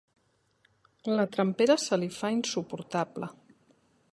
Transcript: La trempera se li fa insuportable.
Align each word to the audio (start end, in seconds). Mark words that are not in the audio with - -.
La 1.19 1.25
trempera 1.35 1.75
se 1.83 1.99
li 2.01 2.09
fa 2.21 2.33
insuportable. 2.37 3.31